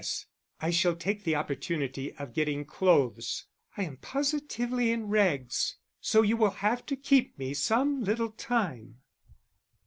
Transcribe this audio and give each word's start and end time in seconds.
_P.S. 0.03 0.25
_I 0.59 0.73
shall 0.73 0.95
take 0.95 1.23
the 1.25 1.35
opportunity 1.35 2.11
of 2.13 2.33
getting 2.33 2.65
clothes 2.65 3.45
(I 3.77 3.83
am 3.83 3.97
positively 3.97 4.89
in 4.91 5.09
rags), 5.09 5.75
so 5.99 6.23
you 6.23 6.35
will 6.37 6.49
have 6.65 6.87
to 6.87 6.95
keep 6.95 7.37
me 7.37 7.53
some 7.53 8.01
little 8.03 8.31
time. 8.31 9.01